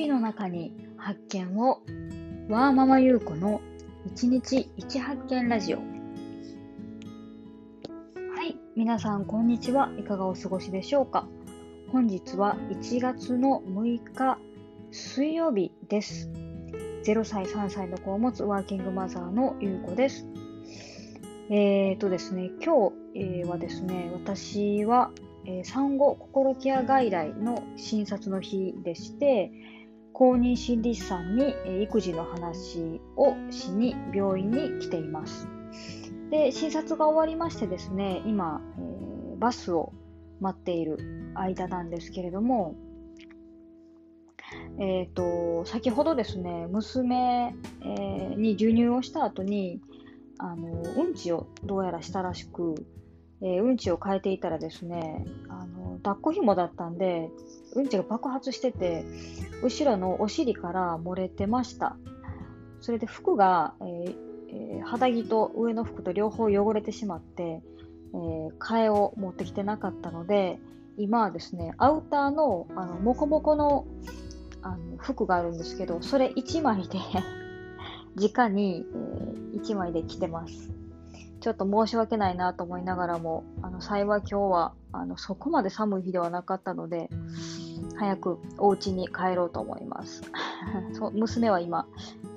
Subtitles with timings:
[0.00, 1.82] 日々の中に発見を
[2.48, 3.60] ワーママ優子の
[4.14, 5.76] 1日1発見ラジオ。
[5.76, 5.82] は
[8.46, 9.92] い皆さんこんにちは。
[9.98, 11.28] いかがお過ごしでしょうか。
[11.92, 14.38] 本日は1月の6日
[14.90, 16.30] 水曜日です。
[17.04, 20.26] 0歳3歳の子を持つワーキングマザーの優子です。
[21.50, 25.10] えーとですね今日、えー、はですね私は
[25.46, 29.50] え、産後心ケア外来の診察の日でして、
[30.12, 35.48] 公認心理師さんに、え、育児の話をしに病院に来ています。
[36.30, 39.92] で、診察が終わりましてですね、今、えー、バスを
[40.40, 42.76] 待っている間なんですけれども、
[44.78, 49.80] えっ、ー、と、先ほどですね、娘、えー、に授乳をした後に、
[50.38, 52.74] あの、うんちをどうやらしたらしく、
[53.42, 55.24] えー、うんちを変えていたらですね、
[56.02, 57.30] 抱っこ紐だったんで、
[57.74, 59.04] うんちが爆発してて、
[59.62, 61.96] 後ろのお尻から漏れてました。
[62.80, 70.58] それで服が、えー、肌着と上の服と両方汚れてしまって、えー、替えを持ってきてなかったので、
[70.96, 73.86] 今はですね、アウターの、あの、モコモコの、
[74.62, 76.98] あの、服があるんですけど、それ1枚で
[78.16, 78.86] 直に、
[79.54, 80.79] えー、1枚で着てます。
[81.40, 87.08] ちょっと申し訳ないなと思いながらも、あの幸い今日はあのそこまで寒い日ではなかったので、
[87.96, 90.22] 早くお家に帰ろうと思います。
[90.92, 91.86] そう娘は今、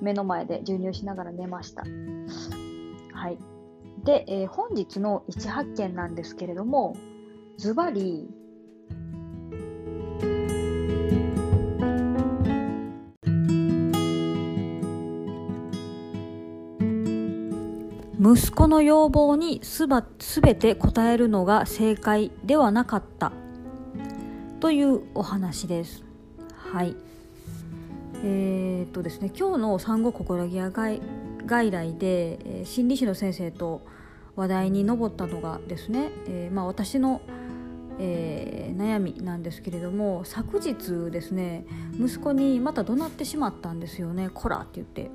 [0.00, 1.84] 目の前で授乳しながら寝ました。
[3.12, 3.38] はい。
[4.04, 6.94] で、えー、本日の一発見なんですけれども、
[7.56, 8.28] ズバリ、
[18.24, 23.32] 息子の要望にすば全て答えるのが正解ではなかった
[24.60, 26.04] というお話です。
[26.56, 26.96] はい
[28.22, 31.02] えー、っとですね、今日の産後心ケア外
[31.44, 33.82] 外来で、えー、心理師の先生と
[34.36, 37.20] 話題に上ったのがですね、えー、まあ、私の、
[37.98, 41.66] えー、悩みなんですけれども昨日ですね
[42.00, 45.10] 息子にまた怒鳴ってしまったんですよね「こら!」って言って。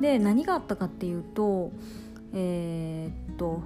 [0.00, 1.72] で何があったかっていうと
[2.32, 3.62] えー、っと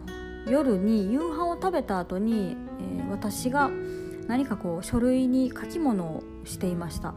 [0.47, 3.71] 夜に夕飯を食べた後に、えー、私が
[4.27, 7.15] 何かこう書類に書き物をしていました、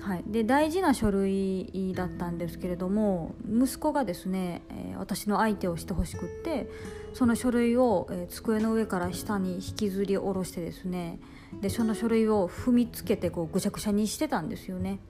[0.00, 6.68] はい、で大事な書類だったんですけれども息子がですね、えー、私の相手をしてほしくって
[7.14, 11.18] その書類を、えー、机の上から下に引きずり下ろしてですね
[11.60, 15.00] でその書類を踏みつけてこうぐちゃぐちゃにしてたんですよね。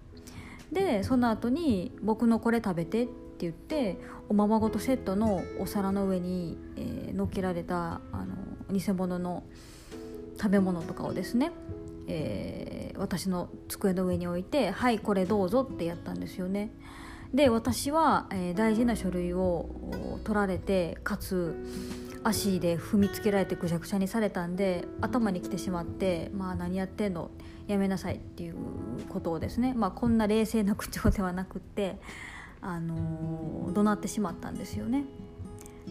[0.72, 3.98] でその後に「僕のこれ食べて」って言って
[4.28, 8.36] おままごとセットのお皿の上に、えー、乗っけられたあの
[8.70, 9.44] 偽物の
[10.38, 11.52] 食べ物とかをですね、
[12.06, 16.70] えー、私の机の上に置いて「はいこれどうぞ」ってやったんですよね。
[17.34, 21.54] で私は、えー、大事な書類を取られてかつ
[22.22, 27.30] 足で踏みつけられてぐしゃぐしゃにされたんで頭に来てしまって「まあ何やってんの？
[27.66, 28.56] やめなさい」っていう
[29.08, 31.98] ことをですね、まあ、こんな冷静な口調ではなくって
[32.60, 35.04] あのー、怒鳴ってしまったんですよね。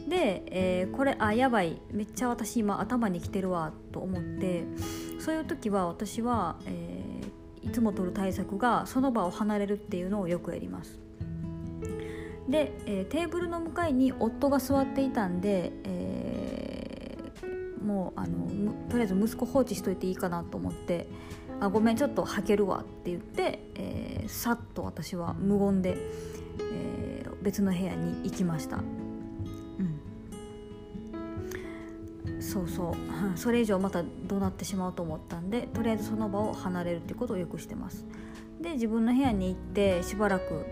[0.08, 4.66] で、えー、これあやばいめっちゃ私今頭にきてるわと思って
[5.20, 11.00] そういう時は私は、えー、いつも取る対策がその場を離れるっていうのをよくやります。
[12.48, 16.09] で、えー、テーブルの向かいに夫が座っていたんで、え、
[17.84, 18.48] もうあの
[18.90, 21.08] とりあえず息子放置しといていいかなと思って
[21.60, 25.98] 「あごめんちょっとはけるわ」って言って、えー、さっと私は無言で。
[26.62, 28.80] えー、別の部屋に行きました、
[32.40, 33.38] そうそう。
[33.38, 38.06] それ以上また怒鳴ってしまうと思ったんでとりあえずその場を離れるっていうことをよくしてます。
[38.60, 40.66] で自分の部屋に行ってしばらく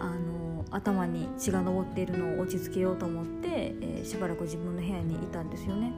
[0.00, 5.92] あの頭に血が上っているのを落ち着けようと思って、えー、しばらく自分の部屋にいたんですよね。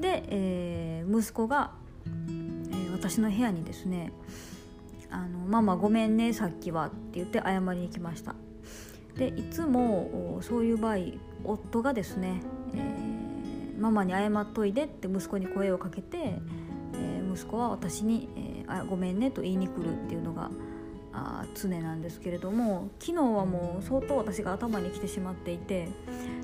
[0.00, 1.72] で、えー、息子が、
[2.06, 4.12] えー、私の部屋にですね
[5.10, 8.34] あの「ママごめんねさっきは」って言って謝りに来ました。
[9.16, 10.96] でいつもそういう場合
[11.44, 12.40] 夫がですね、
[12.74, 16.40] えー、ママに謝っといでって息子に声をかけて、
[16.94, 20.50] えー、息子は私に、えー、あごめんねと言いに来るっていうのが
[21.12, 25.88] あ常なんですけれども昨日はもう相当私が頭に来てしまっていて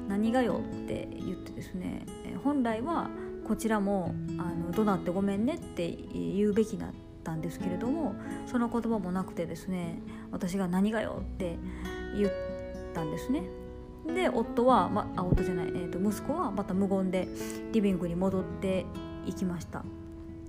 [0.07, 3.11] 何がよって言ってですね、え本来は
[3.51, 6.91] こちらもあの怒鳴ってごめんねって言うべきだっ
[7.25, 8.15] たんですけれども
[8.47, 10.01] その言葉もなくてですね
[10.31, 11.59] 私が何がよって
[12.17, 12.33] 言っ
[12.95, 13.43] たんですね。
[14.07, 17.27] で夫は、ま、あ夫じゃない、えーと、息子はまた無言で
[17.73, 18.87] リビングに戻って
[19.27, 19.85] いきました、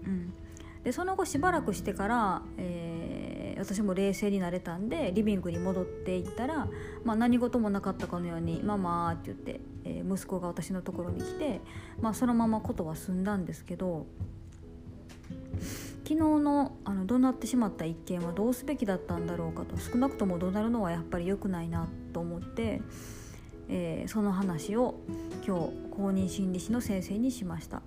[0.06, 0.32] うん、
[0.84, 6.68] でその後しばらくしてから、えー、私も冷静になれたんでリビングに戻っていったら、
[7.04, 9.60] まあ、何事もなかったかのように「ママ」って言って、
[9.92, 11.62] えー、息子が私のところに来て、
[12.02, 14.06] まあ、そのままことは済んだんですけど
[16.04, 22.82] 昨日のあの怒鳴ってしまった一件はどうすべきだったんだろうかと少なくとも怒鳴るのはやっぱり良くないなと思って、
[23.70, 24.96] えー、その話を
[25.46, 27.82] 今日公認心理師の先生にしました。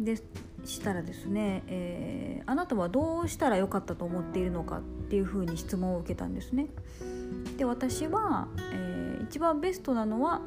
[0.00, 6.66] でしたらですね、えー、あなたはどうしたらよかったと思っているのかっていうふうに質問を受けたんですね。
[7.56, 10.42] で私は、えー、一番ベストなのは、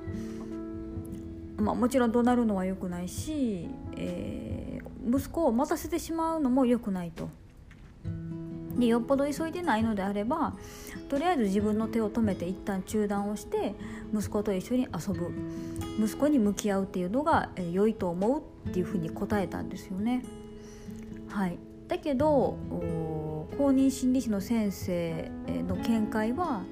[1.57, 7.29] まあ、もちろん怒鳴るのは良くないし、えー、息子を待たせてしまうのも良くないと。
[8.79, 10.53] でよっぽど急いでないのであれば
[11.09, 13.75] とりあえず自分の手を止めて一旦中断をして
[14.13, 15.31] 息子と一緒に遊ぶ
[16.01, 20.23] 息子に向き合うっていうのがえ良いと思うっていうふうに答えたんですよね。
[21.27, 22.57] はい、だけど
[23.57, 25.31] 公認心理師の先生
[25.67, 26.63] の見解は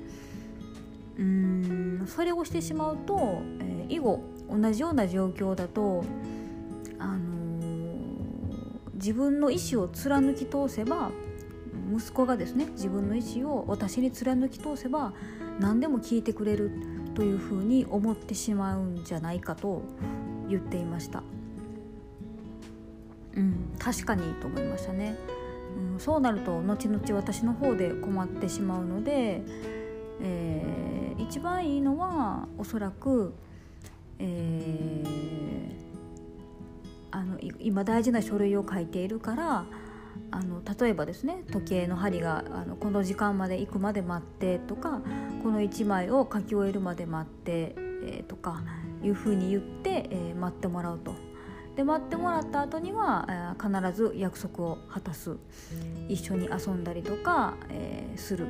[1.17, 6.05] うんそれをしてしまうと、えー、以後同じような状況だと、
[6.99, 11.11] あのー、自分の意思を貫き通せば
[11.93, 15.13] 息子がですね自分の意思を私に貫き通せば
[15.59, 16.71] 何でも聞いてくれる
[17.15, 19.81] というふうに思ってしまうんじゃないかと
[20.47, 21.23] 言っていました。
[23.35, 25.15] うん、確かにと思いましたね、
[25.77, 29.41] うん、そうなると後々私の方で困ってしまうので、
[30.21, 33.33] えー、一番いいのはおそらく、
[34.17, 35.69] えー、
[37.11, 39.65] あの今大事な書類を書いているから
[40.31, 45.01] あの例えばですね時計の針があのこの時間まで行くまで待ってとか
[45.43, 48.63] この1枚を書き終えるまで待って、えー、とか
[49.03, 51.26] いうふうに言って、えー、待ってもらうと。
[51.77, 55.37] で待ってもらった後には、えー、必ず約束を果たす。
[56.09, 58.47] 一緒に遊んだりとか、えー、する。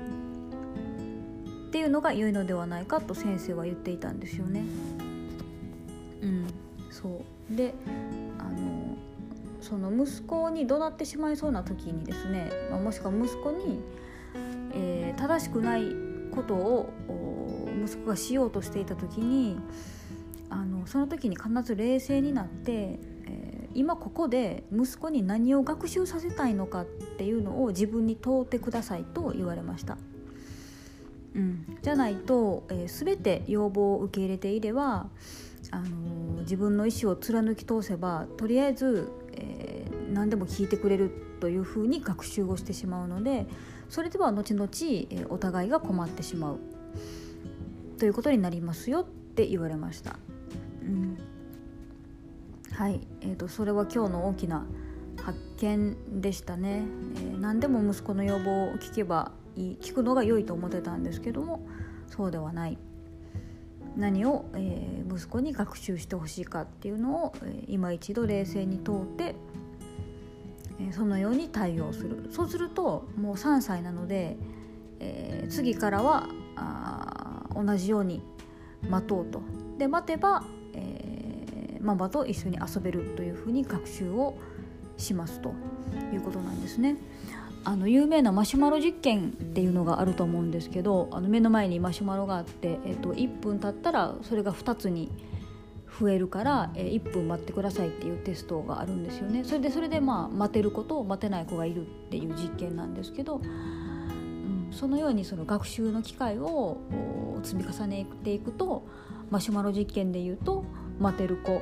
[1.68, 4.64] っていうのが良いのではないかと先生は言っていたんですよね。
[6.22, 6.48] うん、
[6.90, 7.22] そ
[7.52, 7.56] う。
[7.56, 7.76] で
[9.60, 13.82] その息子に怒鳴ってしまいそうな時にですね、まあ、もしくは息子に、
[14.74, 15.94] えー、正しくない
[16.32, 16.90] ことを
[17.84, 19.60] 息子がしようとしていた時に
[20.50, 22.98] あのその時に必ず冷静になって、
[23.28, 29.98] えー、今ここで息子に何を学習させたいのかっていうのを自分に問うてくださいと言われました。
[31.36, 35.08] うん、じゃないと、えー、全て要望を受け入れていれば、
[35.70, 43.46] あのー、自分の意思を貫き通せばとりあえず、えー、何でも聞いてくれるというふうに学習をしてしまうので
[43.90, 44.70] それでは後々、
[45.12, 46.60] えお互いが困ってしまう
[48.00, 50.18] ということになりますよって言われました。
[50.82, 51.18] うん、
[52.78, 54.64] はい、えーと、それは今日の大きな
[55.24, 56.84] 発見でしたね、
[57.16, 61.68] えー、何でも息子の要望を聞けばいい聞くのが良いと思ってたんですけども
[62.06, 62.78] そうではない。
[63.96, 69.34] 何を、えー、息子に学習してほしいかっていうのを、えー、今一度冷静に問うて、
[70.80, 72.30] えー、そのように対応する。
[72.30, 74.38] そうするともう3歳なので、
[75.00, 78.22] えー、次からはあ同じように
[78.88, 79.42] 待とうと。
[79.80, 80.44] で待てば、
[80.76, 84.38] えー、ママと一緒に遊べるというふうに学習を
[84.98, 85.54] しますと
[86.14, 86.98] いうことなんですね。
[87.64, 95.12] あの有名なマシュマロ実験っていうのがあると思うんですけどあの目の前にマシュマロがあって、えっと、1分経ったらそれが2つに
[96.00, 99.44] 増えるから、え1分待ってくださいっていうテストがあるんですよね。
[99.44, 106.78] それでそれでまあ待てる子と待てない子がいるっていう実験なんですけど、うん、そのようにその学習の機会を
[107.42, 108.86] 積み重ねていくと
[109.32, 110.64] マシュマロ実験でいうと
[111.00, 111.62] 待てる子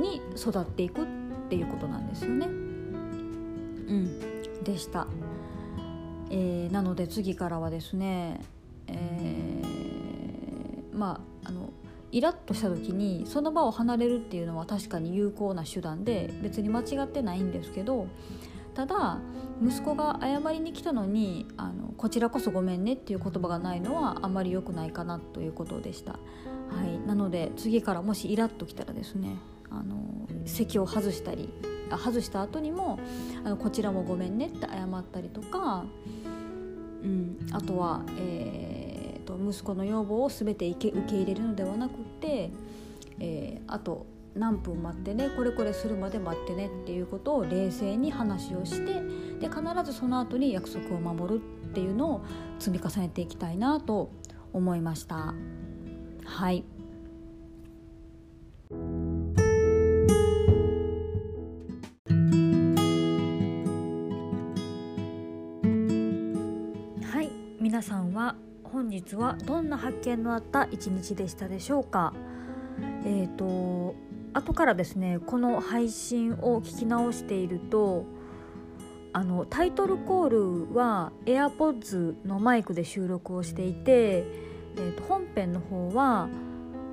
[0.00, 1.06] に育っていくっ
[1.48, 2.46] ていうことなんですよね。
[2.46, 5.06] うん、でした。
[6.30, 8.40] えー、なので次からはですね、
[8.88, 11.70] えー、まああの
[12.12, 18.06] イラッとした時にその場を離れるっていうのは確かに有効な手段で別に間違ってないんですけど
[18.74, 19.18] ただ
[19.62, 26.18] 息子が謝りに来たのにあのこちらこそごめんねっていう言葉がないのはあまり良くないかなということでした。
[26.70, 29.36] はい、なので次からもしイラッときたらですね
[29.70, 29.96] あの
[30.44, 31.52] 席を外したり
[31.90, 32.98] 外した後にも
[33.44, 35.84] あのこちらもごめんねって謝ったりとか、
[37.02, 42.50] うん、あとは、えーと、息子の要望を全て受け入れるのではなくて、
[43.20, 49.02] えー、あと何分待ってねこれこれするまで待ってねっていうことを冷静に話をして
[49.40, 52.24] で必ずその後に約束を守るっていうのを
[52.58, 54.10] 積み重ねていきたいなと
[54.52, 55.34] 思いました。
[56.26, 56.64] はい。
[67.02, 67.30] はい、
[67.60, 72.12] 皆さんは本日はどんな発見のあった一日でしたでしょうか？
[73.04, 73.94] えっ、ー、と
[74.34, 78.04] 後からですねこの配信を聞き直していると
[79.14, 86.28] あのタイトルコールは AirPods のマイクで収録をしていてえー、と本編の方は、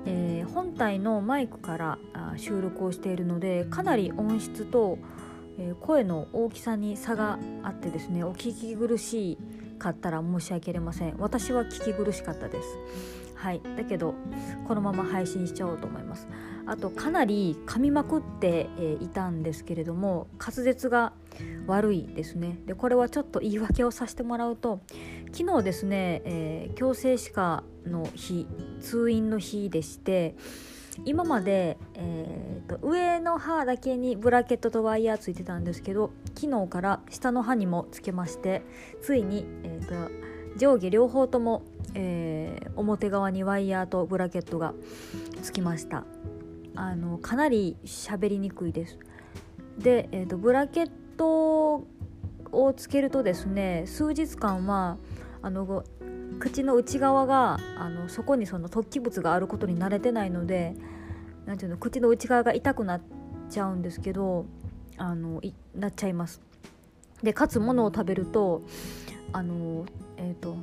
[0.06, 1.98] えー、本体のマイクから
[2.36, 4.98] 収録をしているのでかなり音質と、
[5.58, 9.38] えー、声の大きさに差があってですねお聞き苦しい
[9.78, 11.14] かったら申し訳ありません。
[11.18, 12.68] 私は聞き苦しかったです。
[13.34, 13.60] はい。
[13.76, 14.14] だけど
[14.66, 16.26] このまま配信しちゃおうと思います。
[16.66, 18.68] あとかなり噛みまくって、
[19.00, 21.12] いたんですけれども滑舌が
[21.66, 22.58] 悪いですね。
[22.66, 24.80] でこれはちょっと言い訳をさせてもらうと
[25.32, 28.46] 昨日ですね、えー、矯正歯科の日
[28.80, 30.34] 通院の日でして
[31.04, 38.62] 今まで、えーと、上の歯だけにブラケットとワイヤーついてたんですけど昨日から下の歯にもつけまして
[39.02, 41.62] ついに、えーと、上下両方とも、
[41.94, 44.74] えー、表側にワイヤーとブラケットが
[45.42, 46.04] つきました。
[46.74, 48.98] あのかなり喋りにくいです
[49.78, 51.86] で、えーとブラケット
[52.52, 54.96] をつけるとですね数日間は
[55.42, 55.84] あの
[56.38, 60.74] 口の内側があのそこにその突起物があることに慣れてないので
[61.46, 63.02] なんていうの口の内側が痛くなっ
[63.50, 64.46] ちゃうんですけど
[64.96, 65.42] あの
[65.74, 66.40] なっちゃいます。
[67.22, 68.62] でかつ物を食べると
[69.32, 70.56] あのえっ、ー、と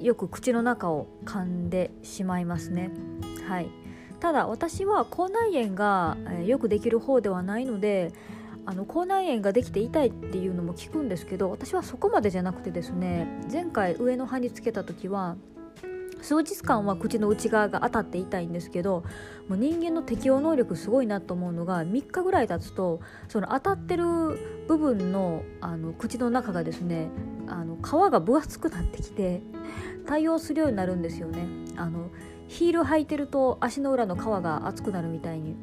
[0.00, 2.90] よく口の中を噛んでしまいますね。
[3.46, 3.68] はい
[4.20, 8.12] ただ私は口内炎が、え、よくできる方ではないので
[8.66, 15.36] あの口内炎ができて痛いっていうのも聞くんですけど私はそこまでじゃなくてですね前回上の歯につけた時は
[16.20, 19.04] 数日間は口の内側が当たって痛いんですけど
[19.48, 24.04] もう人間の適応能力すごいなと思うのが3日ぐらい経つとその当たってる
[24.66, 27.08] 部分のあの口の中がですね
[27.46, 29.40] あの皮が分厚くなってきて
[30.06, 31.46] 対応するようになるんですよね。
[31.76, 32.10] あの
[32.48, 35.56] ヒール履いてると足の裏の皮が厚くなるみたいに。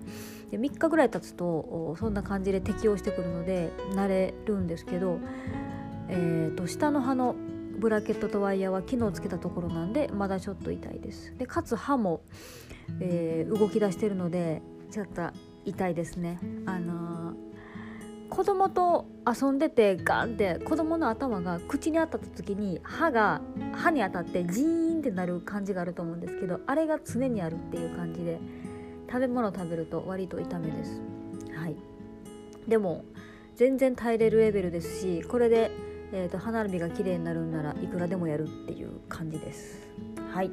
[0.51, 5.19] で3日ぐらい経つとそんな感じで適応してくるので慣れるんですけど、
[6.07, 7.35] えーと、下の歯の
[7.79, 11.35] ブラケットとワイヤーは昨日つけたところなんでまだちょっと痛いです。
[11.37, 12.21] でかつ歯も、
[12.99, 14.61] えー、動き出してるので
[14.91, 15.31] ちょっと
[15.65, 16.39] 痛いですね。
[16.65, 17.35] あのー、
[18.29, 23.41] 子供と遊んでてガンって子供の頭が口に当たった時に歯が
[23.73, 28.39] 歯に当たってジーンってなる感じがあると思うんですけどあれが常にあるっていう感じで
[29.07, 31.01] 食べ物を食べると割と痛めです。
[31.55, 31.75] はい。
[32.67, 33.05] でも
[33.55, 35.71] 全然耐えれるレベルですしこれで、
[36.11, 39.87] えーと、歯並びが綺麗になるんならいくらでもやるっていう感じです。
[40.33, 40.51] はい。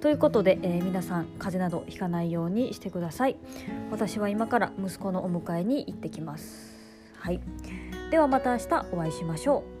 [0.00, 3.36] ということで、えー、皆さん風邪などひかないようにしてください。
[3.90, 6.75] 私は今から息子のお迎えに行ってきます。
[7.26, 7.40] はい。
[8.12, 9.75] ではまた明日お会いしましょう。